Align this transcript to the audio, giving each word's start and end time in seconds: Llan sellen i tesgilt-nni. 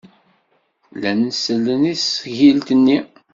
Llan 0.93 1.21
sellen 1.43 1.83
i 1.93 1.95
tesgilt-nni. 1.99 2.97